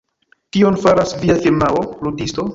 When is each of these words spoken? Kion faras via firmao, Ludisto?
Kion 0.57 0.79
faras 0.85 1.13
via 1.25 1.35
firmao, 1.45 1.85
Ludisto? 2.09 2.47